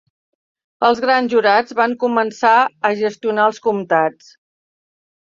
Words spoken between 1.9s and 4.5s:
començar a gestionar els comptats.